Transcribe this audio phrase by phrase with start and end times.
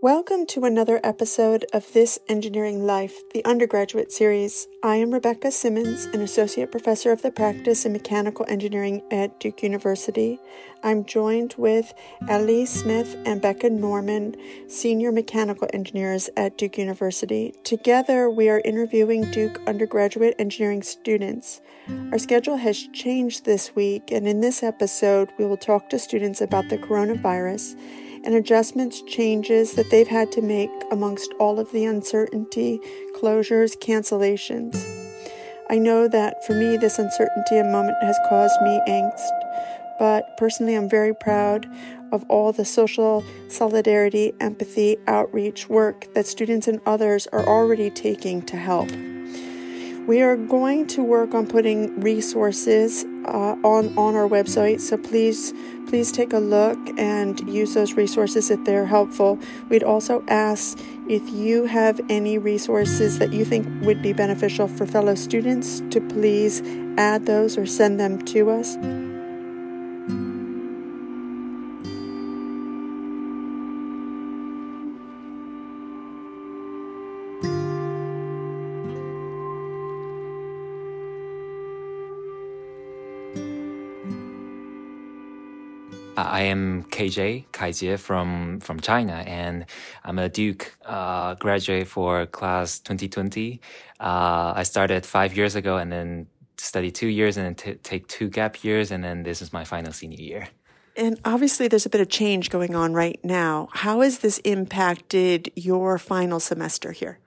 [0.00, 4.68] Welcome to another episode of This Engineering Life, the undergraduate series.
[4.80, 9.60] I am Rebecca Simmons, an associate professor of the practice in mechanical engineering at Duke
[9.64, 10.38] University.
[10.84, 11.92] I'm joined with
[12.28, 14.36] Ellie Smith and Becca Norman,
[14.68, 17.56] senior mechanical engineers at Duke University.
[17.64, 21.60] Together, we are interviewing Duke undergraduate engineering students.
[22.12, 26.40] Our schedule has changed this week, and in this episode, we will talk to students
[26.40, 27.74] about the coronavirus
[28.24, 32.80] and adjustments, changes that they've had to make amongst all of the uncertainty,
[33.14, 34.76] closures, cancellations.
[35.70, 39.28] I know that for me, this uncertainty and moment has caused me angst,
[39.98, 41.66] but personally, I'm very proud
[42.12, 48.42] of all the social solidarity, empathy, outreach work that students and others are already taking
[48.42, 48.88] to help.
[50.08, 55.52] We are going to work on putting resources uh, on on our website, so please
[55.86, 59.38] please take a look and use those resources if they're helpful.
[59.68, 60.78] We'd also ask
[61.10, 66.00] if you have any resources that you think would be beneficial for fellow students to
[66.00, 66.62] please
[66.96, 68.78] add those or send them to us.
[86.38, 89.66] I am KJ Kaijie from from China, and
[90.04, 93.60] I'm a Duke uh, graduate for class 2020.
[93.98, 98.06] Uh, I started five years ago, and then study two years, and then t- take
[98.06, 100.48] two gap years, and then this is my final senior year.
[100.96, 103.68] And obviously, there's a bit of change going on right now.
[103.72, 107.18] How has this impacted your final semester here?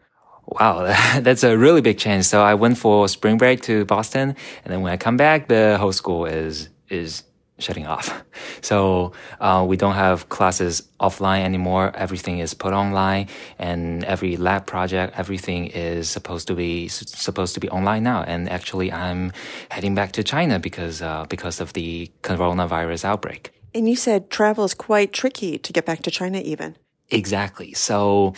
[0.46, 0.86] Wow,
[1.20, 2.24] that's a really big change.
[2.24, 5.78] So I went for spring break to Boston, and then when I come back, the
[5.78, 7.24] whole school is is
[7.60, 8.24] shutting off.
[8.62, 11.92] So uh, we don't have classes offline anymore.
[11.96, 13.28] Everything is put online,
[13.60, 18.24] and every lab project, everything is supposed to be supposed to be online now.
[18.24, 19.32] And actually, I'm
[19.70, 23.52] heading back to China because uh, because of the coronavirus outbreak.
[23.74, 26.76] And you said travel is quite tricky to get back to China, even.
[27.12, 27.74] Exactly.
[27.74, 28.34] So,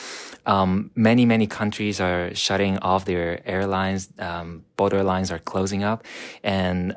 [0.48, 4.10] um, many, many countries are shutting off their airlines.
[4.18, 6.04] Um, border lines are closing up.
[6.44, 6.96] And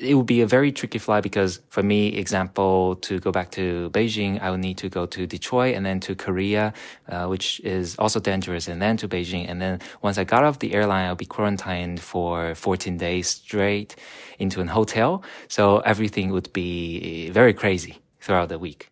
[0.00, 3.90] it would be a very tricky flight because for me, example, to go back to
[3.90, 6.72] Beijing, I would need to go to Detroit and then to Korea,
[7.08, 9.48] uh, which is also dangerous, and then to Beijing.
[9.48, 13.96] And then once I got off the airline, I'll be quarantined for 14 days straight
[14.38, 15.22] into an hotel.
[15.48, 18.88] So everything would be very crazy throughout the week.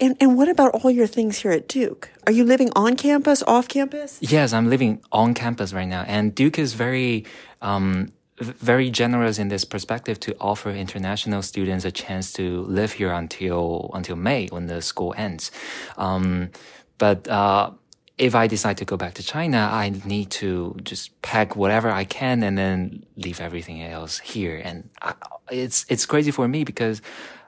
[0.00, 2.10] And, and what about all your things here at Duke?
[2.26, 4.18] Are you living on campus, off campus?
[4.20, 6.02] Yes, I'm living on campus right now.
[6.08, 7.24] And Duke is very,
[7.60, 13.12] um, very generous in this perspective to offer international students a chance to live here
[13.12, 15.50] until until May when the school ends.
[15.96, 16.50] Um,
[16.98, 17.70] but uh,
[18.18, 22.04] if I decide to go back to China, I need to just pack whatever I
[22.04, 24.60] can and then leave everything else here.
[24.62, 25.14] And I,
[25.50, 27.02] it's it's crazy for me because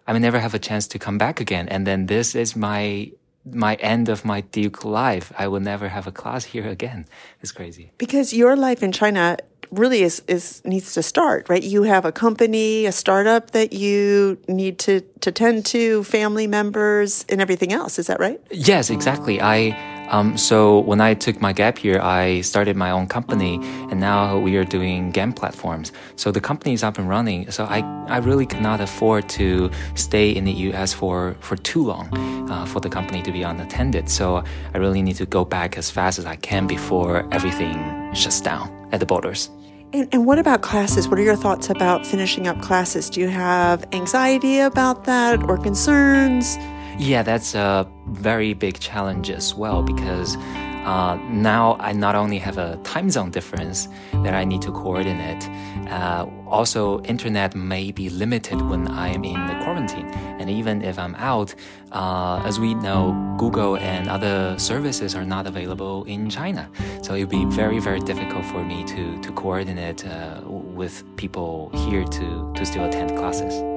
[0.06, 1.69] I may never have a chance to come back again.
[1.69, 3.12] And then this is my
[3.44, 5.33] my end of my Duke life.
[5.38, 7.06] I will never have a class here again.
[7.41, 7.93] It's crazy.
[7.99, 9.37] Because your life in China
[9.79, 11.62] really is, is needs to start, right?
[11.62, 17.25] You have a company, a startup that you need to, to tend to, family members
[17.29, 17.99] and everything else.
[17.99, 18.41] Is that right?
[18.51, 19.41] Yes, exactly.
[19.41, 19.77] I
[20.09, 23.59] um, so when I took my gap year, I started my own company,
[23.91, 25.93] and now we are doing game platforms.
[26.17, 27.51] So the company is up and running.
[27.51, 30.93] So I, I really cannot afford to stay in the U.S.
[30.93, 32.09] for for too long,
[32.51, 34.11] uh, for the company to be unattended.
[34.11, 38.41] So I really need to go back as fast as I can before everything shuts
[38.41, 39.51] down at the borders.
[39.94, 41.06] And, and, what about classes?
[41.09, 43.09] What are your thoughts about finishing up classes?
[43.09, 46.56] Do you have anxiety about that or concerns?
[46.99, 50.37] Yeah, that's a very big challenge as well because
[50.84, 53.89] uh, now I not only have a time zone difference
[54.22, 55.49] that I need to coordinate,
[55.91, 60.06] uh, also internet may be limited when I am in the quarantine.
[60.39, 61.55] And even if I'm out,
[61.93, 66.69] uh, as we know, Google and other services are not available in China.
[67.03, 71.71] So it would be very, very difficult for me to, to coordinate uh, with people
[71.75, 73.73] here to, to still attend classes.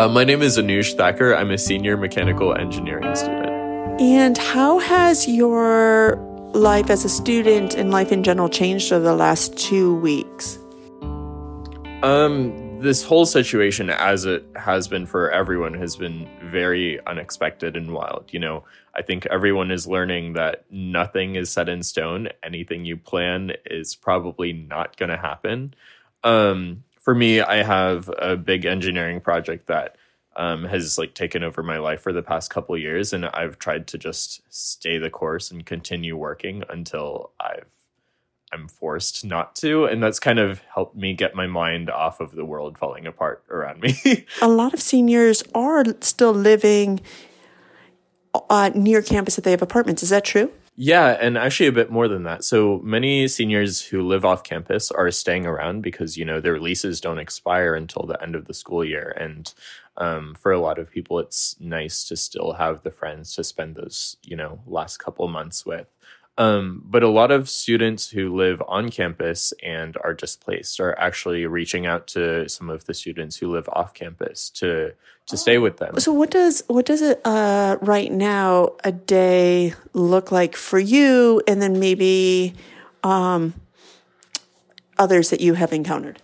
[0.00, 1.36] Uh, my name is Anush Thacker.
[1.36, 4.00] I'm a senior mechanical engineering student.
[4.00, 6.16] And how has your
[6.54, 10.58] life as a student and life in general changed over the last two weeks?
[12.02, 17.92] Um, this whole situation, as it has been for everyone, has been very unexpected and
[17.92, 18.30] wild.
[18.32, 18.64] You know,
[18.94, 22.30] I think everyone is learning that nothing is set in stone.
[22.42, 25.74] Anything you plan is probably not going to happen.
[26.24, 29.96] Um, for me, I have a big engineering project that
[30.36, 33.86] um, has like taken over my life for the past couple years, and I've tried
[33.88, 37.70] to just stay the course and continue working until I've
[38.52, 39.84] I'm forced not to.
[39.84, 43.44] And that's kind of helped me get my mind off of the world falling apart
[43.48, 44.26] around me.
[44.42, 47.00] a lot of seniors are still living
[48.48, 50.02] uh, near campus that they have apartments.
[50.02, 50.52] Is that true?
[50.82, 52.42] Yeah, and actually a bit more than that.
[52.42, 57.02] So many seniors who live off campus are staying around because, you know, their leases
[57.02, 59.14] don't expire until the end of the school year.
[59.20, 59.52] And
[59.98, 63.74] um, for a lot of people, it's nice to still have the friends to spend
[63.76, 65.86] those, you know, last couple months with.
[66.40, 71.44] Um, but a lot of students who live on campus and are displaced are actually
[71.44, 74.94] reaching out to some of the students who live off campus to
[75.26, 76.00] to stay with them.
[76.00, 81.42] So what does what does it uh, right now a day look like for you,
[81.46, 82.54] and then maybe
[83.04, 83.52] um,
[84.98, 86.22] others that you have encountered?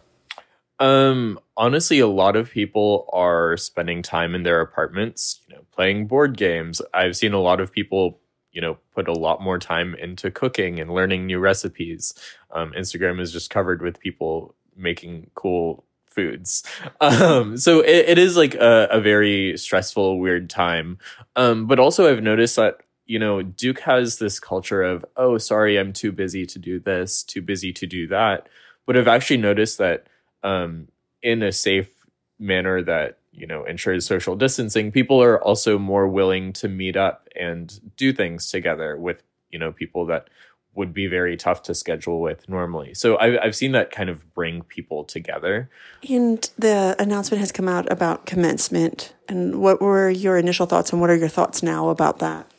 [0.78, 6.06] Um, honestly, a lot of people are spending time in their apartments, you know, playing
[6.06, 6.80] board games.
[6.94, 8.18] I've seen a lot of people
[8.56, 12.14] you know put a lot more time into cooking and learning new recipes.
[12.50, 16.64] Um, instagram is just covered with people making cool foods.
[17.00, 20.98] Um, so it, it is like a, a, very stressful weird time.
[21.36, 25.78] Um, but also i've noticed that you know duke has this culture of oh sorry
[25.78, 28.48] i'm too busy to do this too busy to do that.
[28.86, 30.06] But i've actually noticed that
[30.42, 30.88] um,
[31.22, 31.92] in a safe
[32.38, 37.28] manner that you know ensures social distancing people are also more willing to meet up
[37.38, 40.28] and do things together with you know people that
[40.76, 42.92] would be very tough to schedule with normally.
[42.94, 45.70] So I've, I've seen that kind of bring people together.
[46.08, 49.14] And the announcement has come out about commencement.
[49.26, 52.50] And what were your initial thoughts and what are your thoughts now about that?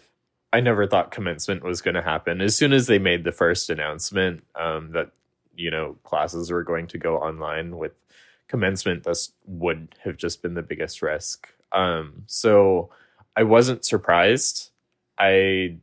[0.52, 2.42] I never thought commencement was going to happen.
[2.42, 5.12] As soon as they made the first announcement um, that
[5.56, 7.94] you know classes were going to go online with
[8.48, 11.50] commencement this would have just been the biggest risk.
[11.72, 12.90] Um, so
[13.36, 14.72] I wasn't surprised.
[15.20, 15.78] I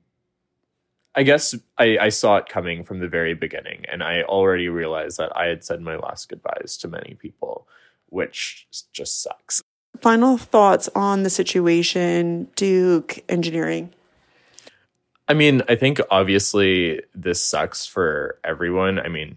[1.14, 5.18] I guess I, I saw it coming from the very beginning, and I already realized
[5.18, 7.68] that I had said my last goodbyes to many people,
[8.08, 9.62] which just sucks.
[10.00, 13.94] Final thoughts on the situation, Duke Engineering.
[15.28, 18.98] I mean, I think obviously this sucks for everyone.
[18.98, 19.36] I mean,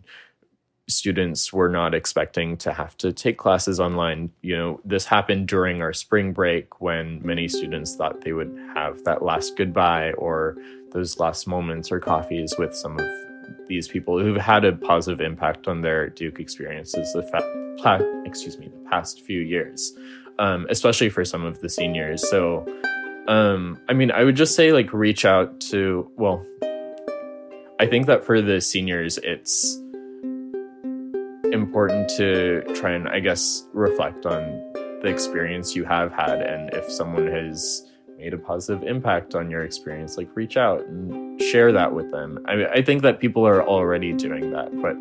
[0.89, 4.31] students were not expecting to have to take classes online.
[4.41, 9.03] You know, this happened during our spring break when many students thought they would have
[9.03, 10.55] that last goodbye or
[10.93, 13.05] those last moments or coffees with some of
[13.67, 18.69] these people who've had a positive impact on their Duke experiences the fa- excuse me
[18.69, 19.93] the past few years,
[20.39, 22.27] um, especially for some of the seniors.
[22.29, 22.65] So,
[23.27, 26.45] um, I mean, I would just say like reach out to well.
[27.79, 29.79] I think that for the seniors, it's
[31.53, 34.41] important to try and, I guess, reflect on
[35.01, 36.41] the experience you have had.
[36.41, 37.83] And if someone has
[38.17, 42.39] made a positive impact on your experience, like reach out and share that with them.
[42.47, 44.95] I, I think that people are already doing that, but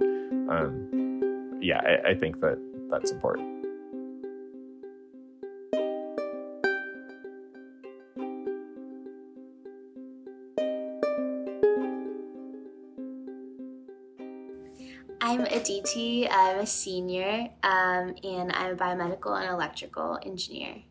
[0.54, 2.58] um, yeah, I, I think that
[2.90, 3.55] that's important.
[15.66, 16.28] Aditi.
[16.28, 20.82] I'm a senior, um, and I'm a biomedical and electrical engineer.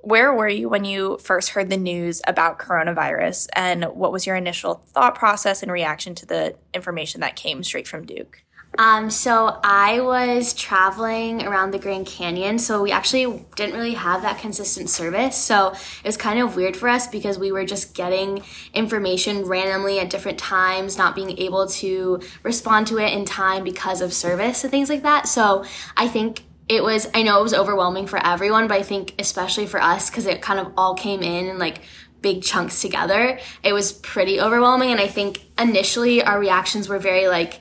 [0.00, 4.36] Where were you when you first heard the news about coronavirus, and what was your
[4.36, 8.44] initial thought process and reaction to the information that came straight from Duke?
[8.78, 14.22] Um, so I was traveling around the Grand Canyon, so we actually didn't really have
[14.22, 15.36] that consistent service.
[15.36, 18.40] So it was kind of weird for us because we were just getting
[18.72, 24.00] information randomly at different times, not being able to respond to it in time because
[24.00, 25.26] of service and things like that.
[25.26, 25.64] So
[25.96, 29.66] I think it was, I know it was overwhelming for everyone, but I think especially
[29.66, 31.80] for us because it kind of all came in and like
[32.20, 34.92] big chunks together, it was pretty overwhelming.
[34.92, 37.60] And I think initially our reactions were very like,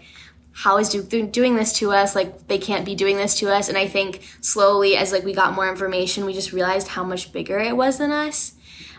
[0.58, 2.16] how is Duke doing this to us?
[2.16, 3.70] Like they can't be doing this to us.
[3.70, 7.32] And I think slowly, as like we got more information, we just realized how much
[7.32, 8.54] bigger it was than us.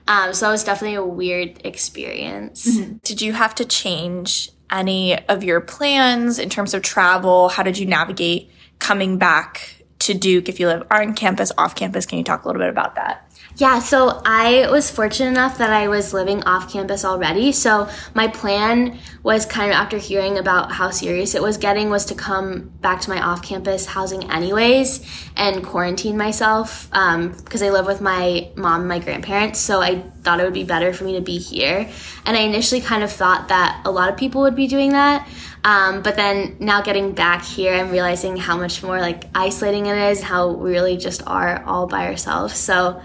[0.07, 2.65] Um, so it was definitely a weird experience.
[2.65, 2.99] Mm-hmm.
[2.99, 7.49] Did you have to change any of your plans in terms of travel?
[7.49, 12.07] How did you navigate coming back to Duke if you live on campus, off campus?
[12.07, 13.28] Can you talk a little bit about that?
[13.59, 17.51] Yeah, so I was fortunate enough that I was living off campus already.
[17.51, 22.05] So my plan was kind of after hearing about how serious it was getting was
[22.05, 27.71] to come back to my off campus housing anyways and quarantine myself because um, I
[27.71, 29.59] live with my mom and my grandparents.
[29.59, 31.91] So I thought it would be better for me to be here.
[32.27, 35.29] And I initially kind of thought that a lot of people would be doing that.
[35.65, 39.99] Um, but then now getting back here, I'm realizing how much more like isolating it
[40.13, 42.57] is, how we really just are all by ourselves.
[42.57, 43.03] So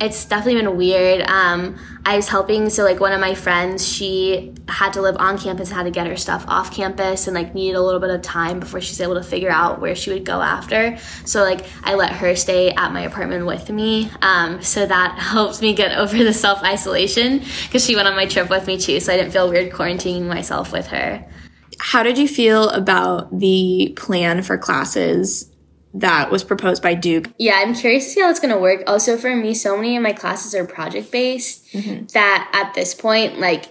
[0.00, 1.22] it's definitely been weird.
[1.28, 5.38] Um, I was helping, so like one of my friends, she had to live on
[5.38, 8.20] campus, had to get her stuff off campus, and like needed a little bit of
[8.22, 10.98] time before she's able to figure out where she would go after.
[11.24, 15.62] So like I let her stay at my apartment with me, um, so that helped
[15.62, 19.00] me get over the self isolation because she went on my trip with me too,
[19.00, 21.24] so I didn't feel weird quarantining myself with her.
[21.78, 25.50] How did you feel about the plan for classes
[25.94, 27.30] that was proposed by Duke.
[27.38, 28.82] Yeah, I'm curious to see how it's going to work.
[28.86, 32.06] Also, for me, so many of my classes are project based mm-hmm.
[32.12, 33.66] that at this point, like,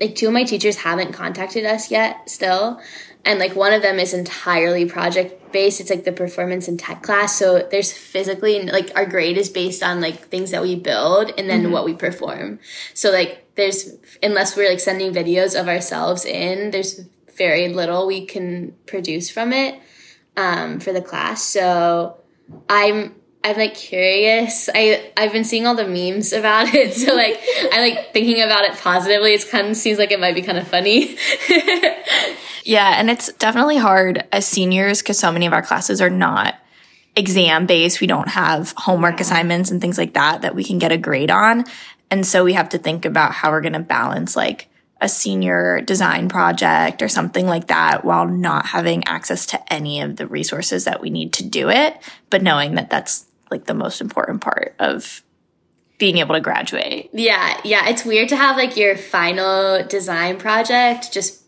[0.00, 2.80] like two of my teachers haven't contacted us yet still.
[3.24, 5.80] And like one of them is entirely project based.
[5.80, 7.36] It's like the performance and tech class.
[7.36, 11.50] So there's physically like our grade is based on like things that we build and
[11.50, 11.72] then mm-hmm.
[11.72, 12.60] what we perform.
[12.94, 17.00] So like there's unless we're like sending videos of ourselves in, there's
[17.36, 19.80] very little we can produce from it
[20.38, 21.42] um, for the class.
[21.42, 22.16] So
[22.70, 23.14] I'm
[23.44, 24.70] I'm like curious.
[24.74, 27.38] I I've been seeing all the memes about it, so like
[27.72, 29.34] I like thinking about it positively.
[29.34, 31.16] It's kind of seems like it might be kind of funny.
[32.64, 36.54] yeah, and it's definitely hard as seniors because so many of our classes are not
[37.16, 38.00] exam based.
[38.00, 41.30] We don't have homework assignments and things like that that we can get a grade
[41.30, 41.64] on,
[42.10, 44.68] and so we have to think about how we're going to balance like
[45.00, 50.16] a senior design project or something like that while not having access to any of
[50.16, 51.96] the resources that we need to do it,
[52.30, 55.22] but knowing that that's like the most important part of
[55.98, 57.10] being able to graduate.
[57.12, 61.44] Yeah, yeah, it's weird to have like your final design project just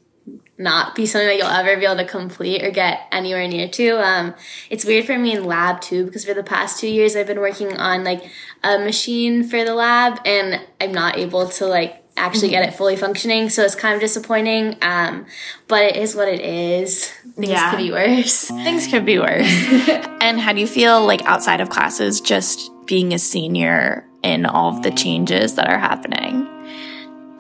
[0.59, 3.99] not be something that you'll ever be able to complete or get anywhere near to.
[4.05, 4.35] Um,
[4.69, 7.41] it's weird for me in lab too because for the past two years I've been
[7.41, 8.31] working on like
[8.63, 12.97] a machine for the lab and I'm not able to like actually get it fully
[12.97, 13.49] functioning.
[13.49, 14.77] So it's kind of disappointing.
[14.83, 15.27] Um,
[15.69, 17.09] but it is what it is.
[17.37, 17.71] Things yeah.
[17.71, 18.45] could be worse.
[18.49, 19.49] Things could be worse.
[20.21, 24.77] and how do you feel like outside of classes, just being a senior in all
[24.77, 26.47] of the changes that are happening?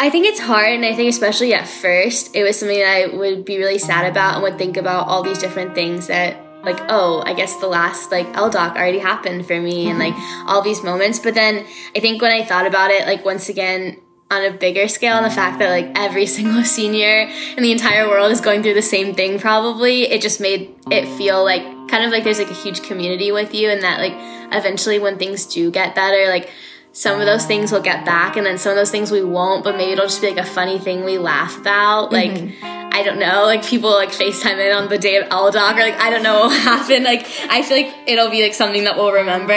[0.02, 3.14] I think it's hard, and I think especially at first, it was something that I
[3.14, 6.78] would be really sad about and would think about all these different things that like
[6.88, 10.14] oh i guess the last like ldoc already happened for me and like
[10.46, 11.64] all these moments but then
[11.96, 13.96] i think when i thought about it like once again
[14.30, 18.08] on a bigger scale and the fact that like every single senior in the entire
[18.08, 22.04] world is going through the same thing probably it just made it feel like kind
[22.04, 24.14] of like there's like a huge community with you and that like
[24.54, 26.50] eventually when things do get better like
[26.92, 29.64] some of those things will get back and then some of those things we won't
[29.64, 32.76] but maybe it'll just be like a funny thing we laugh about like mm-hmm.
[32.92, 36.00] I don't know, like people like FaceTime in on the day of LDOC or like
[36.00, 37.04] I don't know what happened.
[37.04, 39.54] Like I feel like it'll be like something that we'll remember,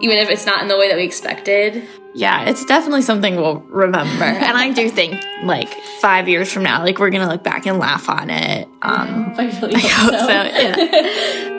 [0.00, 1.88] even if it's not in the way that we expected.
[2.12, 4.24] Yeah, it's definitely something we'll remember.
[4.24, 7.78] and I do think like five years from now, like we're gonna look back and
[7.78, 8.66] laugh on it.
[8.82, 10.26] Um, I, really I hope, so.
[10.26, 10.32] so.
[10.32, 11.56] Yeah.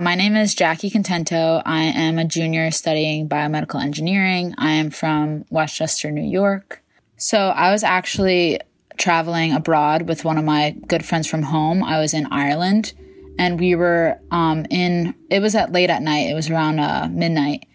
[0.00, 1.60] My name is Jackie Contento.
[1.66, 4.54] I am a junior studying biomedical engineering.
[4.56, 6.82] I am from Westchester, New York.
[7.18, 8.60] So I was actually
[8.98, 11.82] traveling abroad with one of my good friends from home.
[11.82, 12.92] I was in Ireland
[13.38, 16.28] and we were um, in, it was at late at night.
[16.28, 17.66] It was around uh, midnight.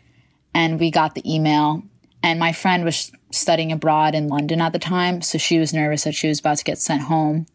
[0.54, 1.84] And we got the email.
[2.22, 5.22] And my friend was studying abroad in London at the time.
[5.22, 7.48] So she was nervous that she was about to get sent home.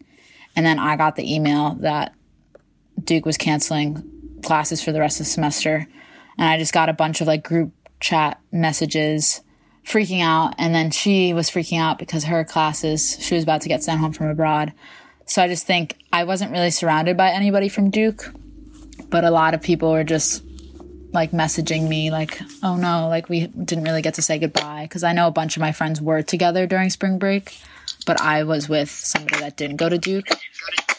[0.57, 2.15] And then I got the email that
[3.05, 4.03] Duke was canceling
[4.43, 5.87] classes for the rest of the semester.
[6.37, 9.43] And I just got a bunch of like group chat messages
[9.89, 10.55] freaking out.
[10.59, 14.01] And then she was freaking out because her classes, she was about to get sent
[14.01, 14.73] home from abroad.
[15.27, 18.33] So I just think I wasn't really surrounded by anybody from Duke,
[19.11, 20.43] but a lot of people were just
[21.13, 25.05] like messaging me like, "Oh no, like we didn't really get to say goodbye" because
[25.05, 27.59] I know a bunch of my friends were together during spring break,
[28.07, 30.29] but I was with somebody that didn't go to Duke.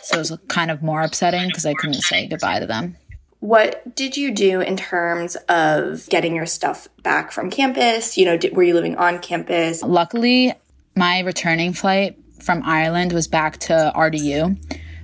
[0.03, 2.98] So it was kind of more upsetting because I couldn't say goodbye to them.
[3.39, 8.17] What did you do in terms of getting your stuff back from campus?
[8.17, 9.81] You know, did, were you living on campus?
[9.81, 10.53] Luckily,
[10.96, 14.58] my returning flight from Ireland was back to RDU.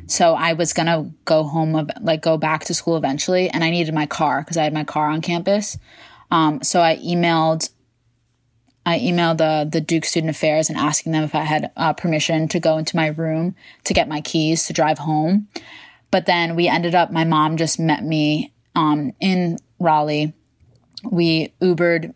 [0.08, 3.50] So I was going to go home, like go back to school eventually.
[3.50, 5.78] And I needed my car because I had my car on campus.
[6.30, 7.70] Um, so I emailed
[8.88, 12.48] I emailed the the Duke Student Affairs and asking them if I had uh, permission
[12.50, 15.48] to go into my room to get my keys to drive home.
[16.16, 17.12] But then we ended up.
[17.12, 20.32] My mom just met me um, in Raleigh.
[21.04, 22.14] We Ubered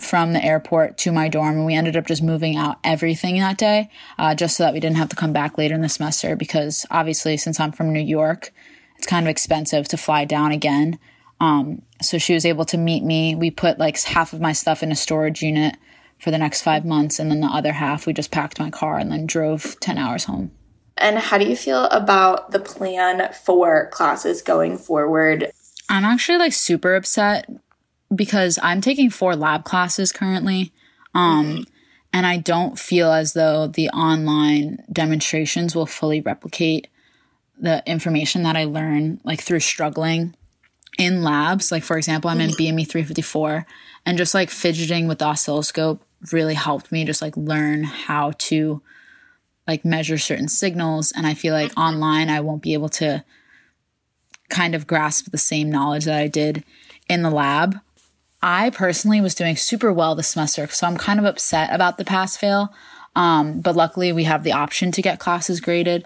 [0.00, 3.56] from the airport to my dorm, and we ended up just moving out everything that
[3.56, 3.88] day,
[4.18, 6.34] uh, just so that we didn't have to come back later in the semester.
[6.34, 8.52] Because obviously, since I'm from New York,
[8.98, 10.98] it's kind of expensive to fly down again.
[11.38, 13.36] Um, so she was able to meet me.
[13.36, 15.76] We put like half of my stuff in a storage unit
[16.18, 17.20] for the next five months.
[17.20, 20.24] And then the other half, we just packed my car and then drove 10 hours
[20.24, 20.50] home.
[20.98, 25.50] And how do you feel about the plan for classes going forward?
[25.88, 27.48] I'm actually like super upset
[28.14, 30.72] because I'm taking four lab classes currently.
[31.14, 31.62] Um, mm-hmm.
[32.12, 36.88] And I don't feel as though the online demonstrations will fully replicate
[37.58, 40.34] the information that I learn like through struggling
[40.98, 41.70] in labs.
[41.70, 42.78] Like, for example, I'm in mm-hmm.
[42.78, 43.66] BME 354
[44.06, 48.82] and just like fidgeting with the oscilloscope really helped me just like learn how to
[49.66, 51.80] like measure certain signals and i feel like mm-hmm.
[51.80, 53.24] online i won't be able to
[54.48, 56.64] kind of grasp the same knowledge that i did
[57.08, 57.80] in the lab
[58.42, 62.04] i personally was doing super well this semester so i'm kind of upset about the
[62.04, 62.72] pass fail
[63.14, 66.04] um, but luckily we have the option to get classes graded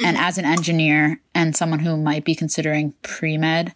[0.00, 0.26] and mm-hmm.
[0.26, 3.74] as an engineer and someone who might be considering pre-med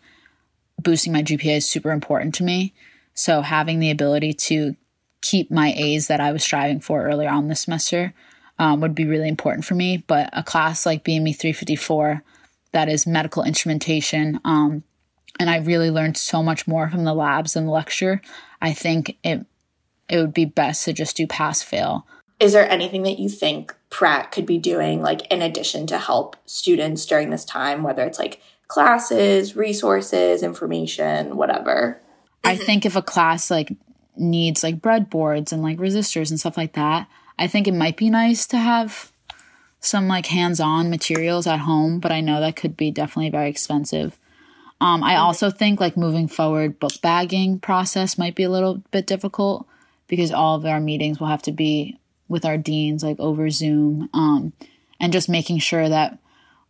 [0.83, 2.75] boosting my gpa is super important to me
[3.15, 4.77] so having the ability to
[5.25, 8.13] keep my A's that I was striving for earlier on this semester
[8.59, 10.05] um, would be really important for me.
[10.07, 12.23] But a class like BME 354,
[12.73, 14.83] that is medical instrumentation, um,
[15.39, 18.21] and I really learned so much more from the labs and the lecture.
[18.61, 19.47] I think it
[20.09, 22.07] it would be best to just do pass fail.
[22.41, 26.37] Is there anything that you think Pratt could be doing, like in addition to help
[26.47, 32.01] students during this time, whether it's like classes, resources, information, whatever?
[32.43, 33.73] I think if a class like
[34.17, 37.09] needs like breadboards and like resistors and stuff like that,
[37.39, 39.11] I think it might be nice to have
[39.81, 44.17] some like hands-on materials at home, but I know that could be definitely very expensive.
[44.81, 49.07] Um, I also think like moving forward, book bagging process might be a little bit
[49.07, 49.67] difficult
[50.09, 51.99] because all of our meetings will have to be
[52.29, 54.53] with our deans like over Zoom, um,
[55.01, 56.19] and just making sure that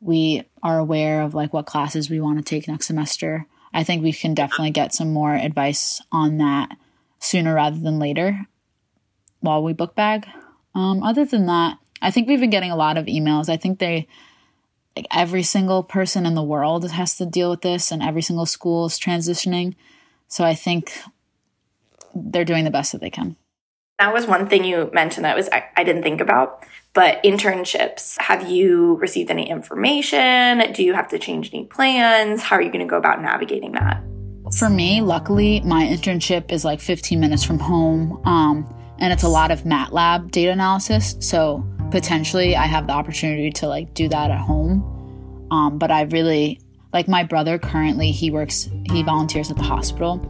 [0.00, 3.47] we are aware of like what classes we want to take next semester.
[3.73, 6.76] I think we can definitely get some more advice on that
[7.18, 8.46] sooner rather than later
[9.40, 10.27] while we book bag.
[10.74, 13.48] Um, other than that, I think we've been getting a lot of emails.
[13.48, 14.06] I think they,
[14.96, 18.46] like every single person in the world has to deal with this, and every single
[18.46, 19.74] school is transitioning.
[20.28, 20.92] So I think
[22.14, 23.37] they're doing the best that they can.
[23.98, 28.20] That was one thing you mentioned that was I, I didn't think about, but internships.
[28.20, 30.72] Have you received any information?
[30.72, 32.42] Do you have to change any plans?
[32.42, 34.02] How are you going to go about navigating that?
[34.58, 38.66] For me, luckily, my internship is like 15 minutes from home, um,
[39.04, 41.14] and it's a lot of MATLAB data analysis.
[41.20, 45.46] So potentially, I have the opportunity to like do that at home.
[45.50, 46.58] Um, but I really
[46.94, 47.58] like my brother.
[47.58, 50.22] Currently, he works, he volunteers at the hospital,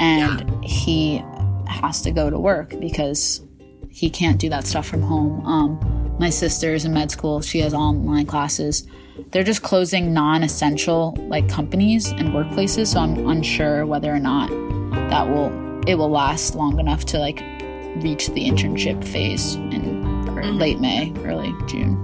[0.00, 0.68] and yeah.
[0.68, 1.22] he
[1.68, 3.40] has to go to work because
[3.88, 5.46] he can't do that stuff from home.
[5.46, 8.84] Um, my sister's in med school; she has online classes
[9.32, 14.48] they're just closing non-essential like companies and workplaces so i'm unsure whether or not
[15.10, 15.50] that will
[15.88, 17.42] it will last long enough to like
[17.96, 20.58] reach the internship phase in mm-hmm.
[20.58, 21.96] late may early june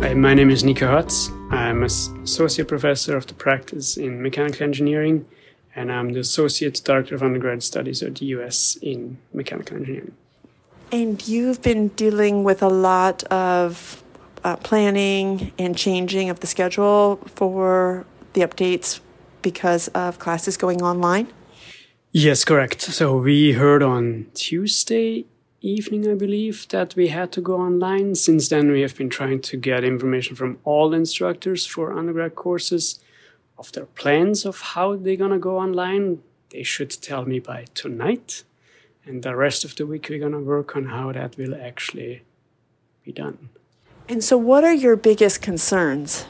[0.00, 1.30] Hi, my name is Nico Hotz.
[1.50, 5.26] I'm associate professor of the practice in mechanical engineering,
[5.74, 10.14] and I'm the associate director of undergrad studies at the US in mechanical engineering.
[10.94, 14.04] And you've been dealing with a lot of
[14.44, 19.00] uh, planning and changing of the schedule for the updates
[19.42, 21.26] because of classes going online?
[22.12, 22.80] Yes, correct.
[22.80, 25.24] So we heard on Tuesday
[25.60, 28.14] evening, I believe, that we had to go online.
[28.14, 33.00] Since then, we have been trying to get information from all instructors for undergrad courses
[33.58, 36.22] of their plans of how they're gonna go online.
[36.50, 38.44] They should tell me by tonight.
[39.06, 42.22] And the rest of the week, we're gonna work on how that will actually
[43.04, 43.50] be done.
[44.08, 46.26] And so, what are your biggest concerns?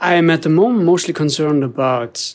[0.00, 2.34] I'm at the moment mostly concerned about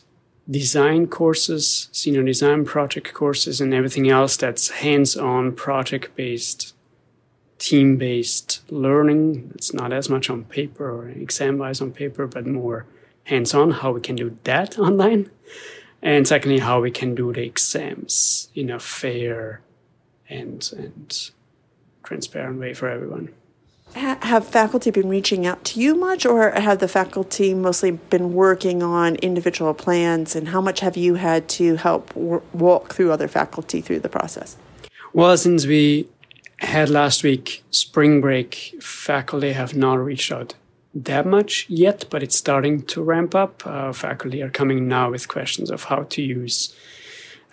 [0.50, 6.74] design courses, senior design project courses, and everything else that's hands on, project based,
[7.60, 9.52] team based learning.
[9.56, 12.86] It's not as much on paper or exam wise on paper, but more
[13.26, 15.30] hands on, how we can do that online.
[16.02, 19.62] And secondly, how we can do the exams in a fair
[20.30, 21.32] and, and
[22.04, 23.34] transparent way for everyone.
[23.94, 28.84] have faculty been reaching out to you much, or have the faculty mostly been working
[28.84, 30.36] on individual plans?
[30.36, 34.10] And how much have you had to help w- walk through other faculty through the
[34.10, 34.58] process?
[35.14, 36.10] Well, since we
[36.60, 40.54] had last week spring break, faculty have not reached out
[41.04, 43.66] that much yet, but it's starting to ramp up.
[43.66, 46.76] Uh, faculty are coming now with questions of how to use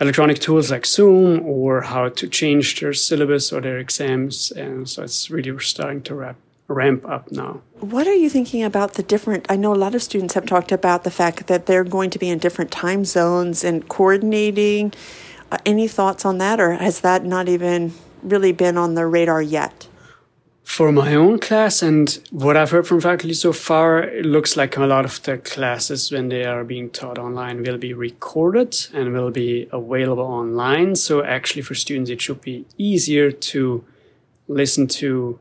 [0.01, 4.51] electronic tools like Zoom or how to change their syllabus or their exams.
[4.51, 6.35] And so it's really starting to
[6.67, 7.61] ramp up now.
[7.81, 9.47] What are you thinking about the different?
[9.49, 12.19] I know a lot of students have talked about the fact that they're going to
[12.19, 14.93] be in different time zones and coordinating.
[15.53, 19.43] Uh, any thoughts on that, or has that not even really been on the radar
[19.43, 19.87] yet?
[20.65, 24.77] For my own class and what I've heard from faculty so far, it looks like
[24.77, 29.13] a lot of the classes when they are being taught online will be recorded and
[29.13, 30.97] will be available online.
[30.97, 33.85] So actually for students, it should be easier to
[34.49, 35.39] listen to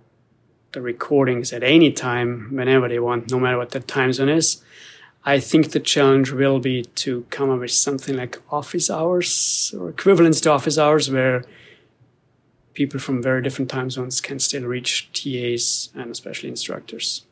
[0.74, 4.62] the recordings at any time, whenever they want, no matter what the time zone is.
[5.24, 9.90] I think the challenge will be to come up with something like office hours or
[9.90, 11.46] equivalents to office hours where
[12.74, 17.24] people from very different time zones can still reach TAs and especially instructors.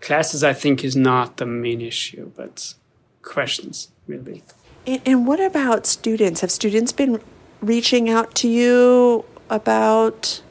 [0.00, 2.74] Classes, I think, is not the main issue, but
[3.22, 4.42] questions will be.
[4.86, 6.40] And, and what about students?
[6.40, 7.20] Have students been
[7.60, 10.42] reaching out to you about?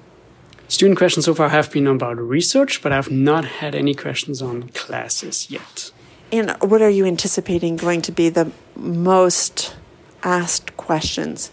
[0.68, 4.70] Student questions so far have been about research, but I've not had any questions on
[4.70, 5.92] classes yet.
[6.32, 9.76] And what are you anticipating going to be the most
[10.22, 11.52] asked questions?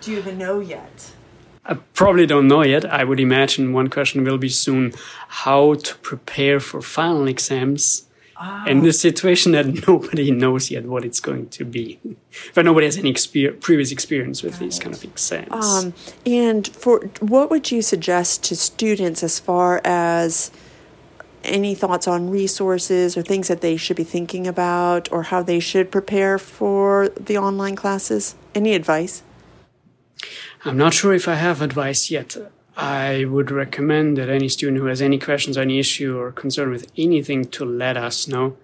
[0.00, 1.12] Do you even know yet?
[1.68, 2.84] I probably don't know yet.
[2.86, 4.94] I would imagine one question will be soon
[5.28, 8.08] how to prepare for final exams
[8.38, 8.64] ah.
[8.66, 11.98] in the situation that nobody knows yet what it's going to be.
[12.54, 15.52] but nobody has any exper- previous experience with these kind of exams.
[15.52, 15.92] Um,
[16.24, 20.50] and for what would you suggest to students as far as
[21.44, 25.60] any thoughts on resources or things that they should be thinking about or how they
[25.60, 28.36] should prepare for the online classes?
[28.54, 29.22] Any advice?
[30.64, 32.36] I'm not sure if I have advice yet.
[32.76, 36.90] I would recommend that any student who has any questions, any issue, or concern with
[36.96, 38.56] anything to let us know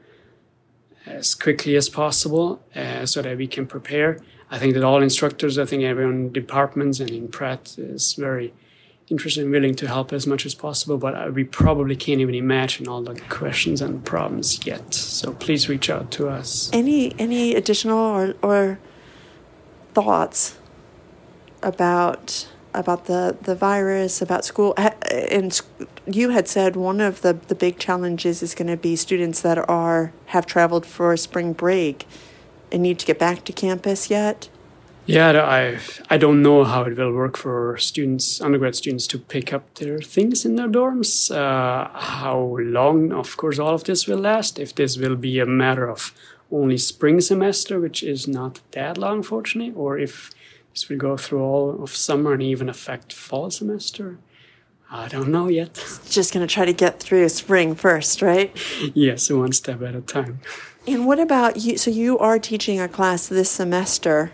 [1.07, 4.21] as quickly as possible uh, so that we can prepare.
[4.51, 8.53] I think that all instructors, I think everyone in departments and in Pratt is very
[9.09, 12.35] interested and willing to help as much as possible, but uh, we probably can't even
[12.35, 14.95] imagine all the questions and problems yet.
[14.95, 16.71] So please reach out to us.
[16.73, 18.79] Any any additional or, or
[19.93, 20.57] thoughts
[21.65, 24.75] about about the, the virus, about school.
[24.77, 25.59] And
[26.07, 29.59] you had said one of the, the big challenges is going to be students that
[29.71, 32.07] are have traveled for spring break
[32.73, 34.49] and need to get back to campus yet.
[35.07, 39.53] Yeah, I I don't know how it will work for students, undergrad students, to pick
[39.53, 41.31] up their things in their dorms.
[41.31, 44.59] Uh, how long, of course, all of this will last.
[44.59, 46.15] If this will be a matter of
[46.51, 50.31] only spring semester, which is not that long, fortunately, or if
[50.75, 54.19] this will go through all of summer and even affect fall semester.
[54.91, 55.75] I don't know yet.
[56.11, 58.51] Just going to try to get through spring first, right?
[58.95, 60.41] yes, one step at a time.
[60.85, 61.79] And what about you?
[61.79, 64.33] So you are teaching a class this semester.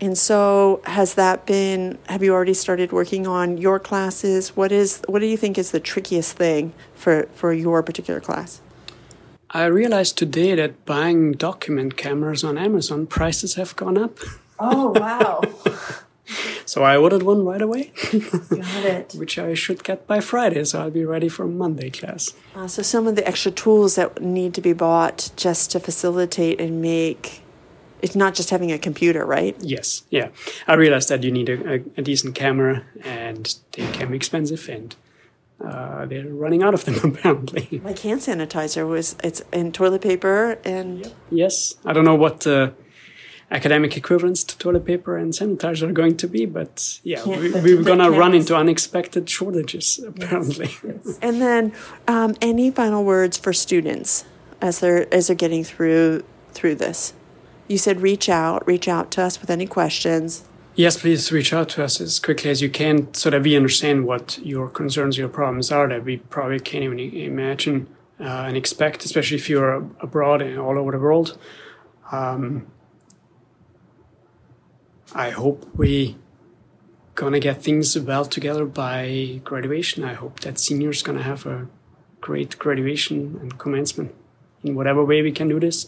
[0.00, 4.56] And so has that been have you already started working on your classes?
[4.56, 8.60] What is what do you think is the trickiest thing for for your particular class?
[9.50, 14.18] I realized today that buying document cameras on Amazon prices have gone up.
[14.58, 15.40] Oh, wow.
[16.64, 17.92] so I ordered one right away.
[18.12, 19.14] Got it.
[19.16, 22.32] Which I should get by Friday, so I'll be ready for Monday class.
[22.54, 26.60] Uh, so some of the extra tools that need to be bought just to facilitate
[26.60, 27.40] and make
[28.02, 29.56] it's not just having a computer, right?
[29.60, 30.28] Yes, yeah.
[30.66, 34.68] I realized that you need a, a, a decent camera, and they can be expensive,
[34.68, 34.94] and
[35.64, 37.80] uh, they're running out of them apparently.
[37.82, 42.46] Like hand sanitizer was it's in toilet paper and yes, I don't know what.
[42.46, 42.70] Uh,
[43.50, 46.46] academic equivalents to toilet paper and sanitizer are going to be.
[46.46, 50.66] But yeah, we, are going to run into unexpected shortages apparently.
[50.66, 51.18] Yes, yes.
[51.22, 51.72] and then,
[52.08, 54.24] um, any final words for students
[54.60, 57.14] as they're as they're getting through through this?
[57.68, 60.44] You said reach out, reach out to us with any questions.
[60.76, 64.06] Yes, please reach out to us as quickly as you can so that we understand
[64.06, 67.86] what your concerns, your problems are that we probably can't even imagine
[68.18, 71.38] uh, and expect, especially if you're abroad and all over the world.
[72.10, 72.66] Um,
[75.14, 76.16] I hope we
[77.14, 80.04] gonna get things well together by graduation.
[80.04, 81.68] I hope that seniors gonna have a
[82.20, 84.14] great graduation and commencement
[84.64, 85.86] in whatever way we can do this,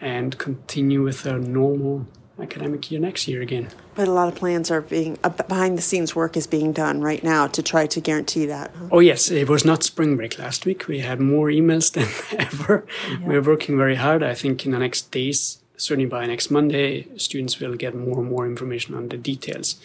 [0.00, 2.06] and continue with a normal
[2.40, 3.68] academic year next year again.
[3.94, 7.00] But a lot of plans are being uh, behind the scenes work is being done
[7.00, 8.74] right now to try to guarantee that.
[8.90, 10.86] Oh yes, it was not spring break last week.
[10.86, 12.86] We had more emails than ever.
[13.10, 13.18] Yeah.
[13.26, 14.22] We're working very hard.
[14.22, 18.28] I think in the next days, certainly by next Monday, students will get more and
[18.28, 19.76] more information on the details.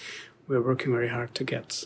[0.48, 1.86] We're working very hard to get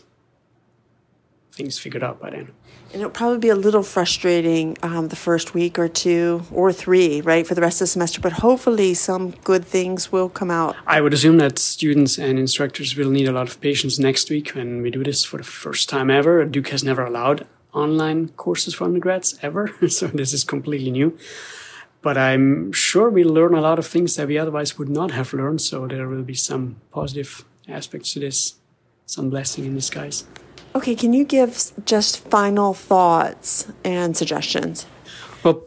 [1.56, 2.52] things figured out by then.
[2.92, 7.20] And it'll probably be a little frustrating um, the first week or two or three,
[7.22, 10.76] right, for the rest of the semester, but hopefully some good things will come out.
[10.86, 14.50] I would assume that students and instructors will need a lot of patience next week
[14.50, 16.44] when we do this for the first time ever.
[16.44, 21.18] Duke has never allowed online courses for undergrads ever, so this is completely new.
[22.06, 25.32] But I'm sure we'll learn a lot of things that we otherwise would not have
[25.32, 28.54] learned, so there will be some positive aspects to this,
[29.06, 30.24] some blessing in disguise.
[30.76, 34.86] Okay, can you give just final thoughts and suggestions?
[35.42, 35.64] Well,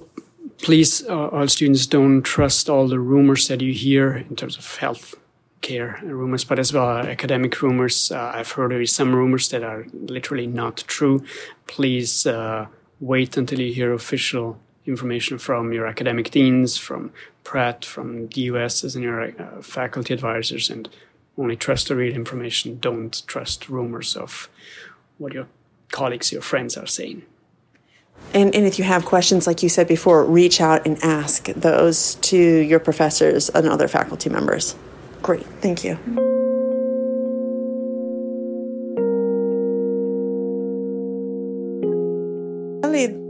[0.59, 4.77] please, uh, all students, don't trust all the rumors that you hear in terms of
[4.77, 5.15] health
[5.59, 8.13] care rumors, but as well academic rumors.
[8.13, 11.21] Uh, I've heard there is some rumors that are literally not true.
[11.67, 12.67] Please uh,
[13.01, 17.11] wait until you hear official information from your academic deans, from
[17.43, 20.89] Pratt, from DOSs, and your uh, faculty advisors, and
[21.37, 22.79] only trust the real information.
[22.79, 24.49] Don't trust rumors of
[25.17, 25.47] what your
[25.91, 27.23] colleagues, your friends are saying.
[28.33, 32.15] And, and if you have questions, like you said before, reach out and ask those
[32.15, 34.75] to your professors and other faculty members.
[35.21, 36.38] Great, thank you.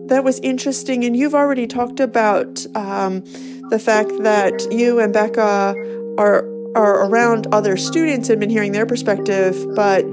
[0.09, 1.03] That was interesting.
[1.03, 3.23] And you've already talked about um,
[3.69, 5.75] the fact that you and Becca
[6.17, 6.45] are
[6.75, 10.11] are around other students and been hearing their perspective, but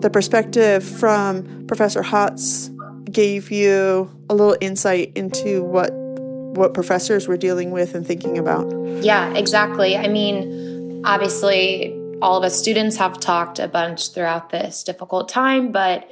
[0.00, 2.74] the perspective from Professor Hotz
[3.10, 8.66] gave you a little insight into what what professors were dealing with and thinking about.
[9.02, 9.96] Yeah, exactly.
[9.96, 15.72] I mean, obviously all of us students have talked a bunch throughout this difficult time,
[15.72, 16.10] but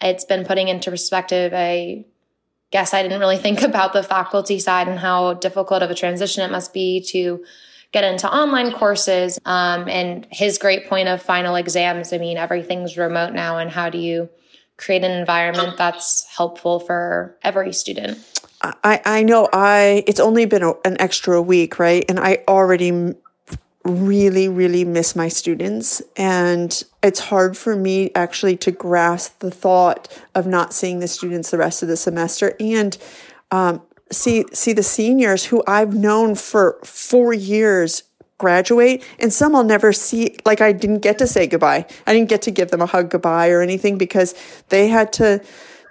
[0.00, 2.06] it's been putting into perspective I
[2.74, 6.42] guess I didn't really think about the faculty side and how difficult of a transition
[6.42, 7.44] it must be to
[7.92, 9.38] get into online courses.
[9.44, 13.88] Um, and his great point of final exams I mean, everything's remote now, and how
[13.88, 14.28] do you
[14.76, 18.18] create an environment that's helpful for every student?
[18.60, 22.04] I, I know I it's only been a, an extra week, right?
[22.08, 23.14] And I already
[23.84, 26.02] really, really miss my students.
[26.16, 31.50] And it's hard for me actually to grasp the thought of not seeing the students
[31.50, 32.56] the rest of the semester.
[32.58, 32.96] And
[33.50, 38.04] um, see see the seniors who I've known for four years
[38.38, 41.86] graduate and some I'll never see like I didn't get to say goodbye.
[42.06, 44.34] I didn't get to give them a hug goodbye or anything because
[44.68, 45.42] they had to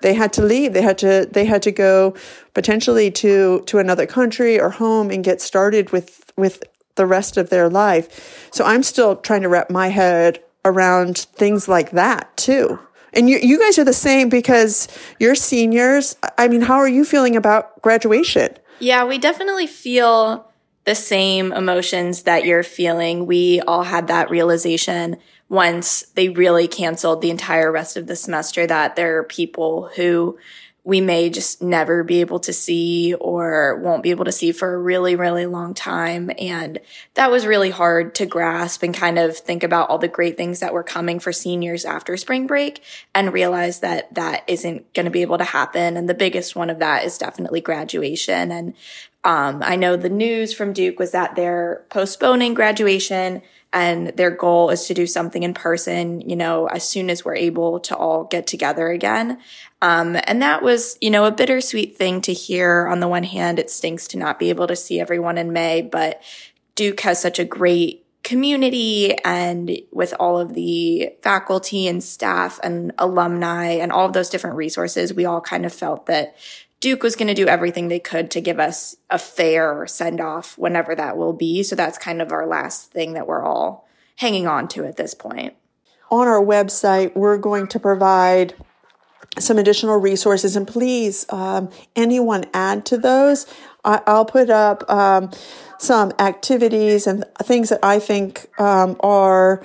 [0.02, 0.74] they had to leave.
[0.74, 2.14] They had to they had to go
[2.54, 6.64] potentially to to another country or home and get started with with
[6.96, 8.50] the rest of their life.
[8.52, 12.80] So I'm still trying to wrap my head around things like that too.
[13.14, 14.88] And you, you guys are the same because
[15.20, 16.16] you're seniors.
[16.38, 18.58] I mean, how are you feeling about graduation?
[18.80, 20.50] Yeah, we definitely feel
[20.86, 23.26] the same emotions that you're feeling.
[23.26, 28.66] We all had that realization once they really canceled the entire rest of the semester
[28.66, 30.38] that there are people who
[30.86, 34.74] we may just never be able to see or won't be able to see for
[34.74, 36.30] a really, really long time.
[36.38, 36.80] And
[37.14, 40.60] that was really hard to grasp and kind of think about all the great things
[40.60, 42.84] that were coming for seniors after spring break
[43.16, 45.96] and realize that that isn't going to be able to happen.
[45.96, 48.52] And the biggest one of that is definitely graduation.
[48.52, 48.74] And
[49.24, 53.42] um, I know the news from Duke was that they're postponing graduation
[53.74, 57.36] and their goal is to do something in person, you know, as soon as we're
[57.36, 59.40] able to all get together again.
[59.84, 62.88] Um, and that was, you know, a bittersweet thing to hear.
[62.88, 65.82] On the one hand, it stinks to not be able to see everyone in May,
[65.82, 66.24] but
[66.76, 72.94] Duke has such a great community and with all of the faculty and staff and
[72.98, 76.38] alumni and all of those different resources, we all kind of felt that
[76.80, 80.58] Duke was going to do everything they could to give us a fair send off
[80.58, 81.62] whenever that will be.
[81.62, 85.14] So that's kind of our last thing that we're all hanging on to at this
[85.14, 85.56] point.
[86.10, 88.54] On our website, we're going to provide
[89.40, 93.46] some additional resources and please um, anyone add to those
[93.86, 95.32] I, will put up um,
[95.80, 99.64] some activities and things that i think um, are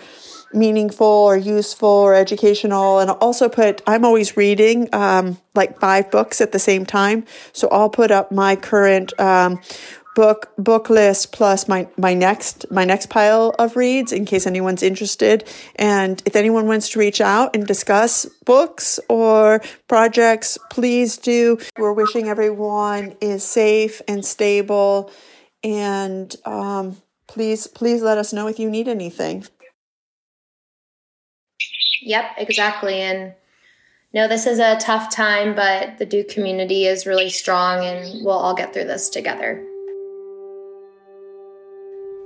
[0.53, 2.99] meaningful or useful or educational.
[2.99, 7.25] And I'll also put, I'm always reading um, like five books at the same time.
[7.53, 9.61] So I'll put up my current um,
[10.19, 14.83] book book list plus my my next my next pile of reads in case anyone's
[14.83, 21.57] interested and if anyone wants to reach out and discuss books or projects please do
[21.79, 25.11] we're wishing everyone is safe and stable
[25.63, 29.45] and um, please, please let us know if you need anything.
[32.03, 32.95] Yep, exactly.
[32.95, 33.35] And
[34.15, 38.39] no, this is a tough time, but the Duke community is really strong and we'll
[38.39, 39.65] all get through this together.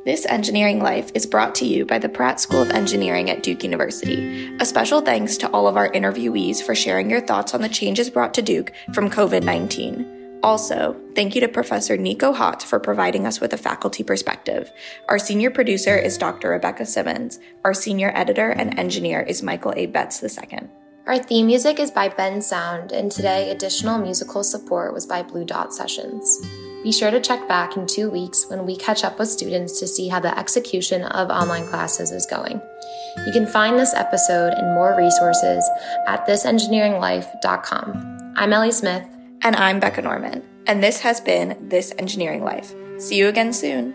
[0.05, 3.63] This Engineering Life is brought to you by the Pratt School of Engineering at Duke
[3.63, 4.53] University.
[4.59, 8.11] A special thanks to all of our interviewees for sharing your thoughts on the changes
[8.11, 10.41] brought to Duke from COVID 19.
[10.43, 14.73] Also, thank you to Professor Nico Hotz for providing us with a faculty perspective.
[15.09, 16.49] Our senior producer is Dr.
[16.49, 17.39] Rebecca Simmons.
[17.65, 19.87] Our senior editor and engineer is Michael A.
[19.87, 20.69] Betts II.
[21.07, 25.73] Our theme music is by Bensound, and today additional musical support was by Blue Dot
[25.73, 26.41] Sessions.
[26.83, 29.87] Be sure to check back in two weeks when we catch up with students to
[29.87, 32.61] see how the execution of online classes is going.
[33.25, 35.69] You can find this episode and more resources
[36.09, 38.33] at thisengineeringlife.com.
[38.37, 39.07] I'm Ellie Smith.
[39.43, 40.43] And I'm Becca Norman.
[40.67, 42.75] And this has been This Engineering Life.
[42.99, 43.95] See you again soon.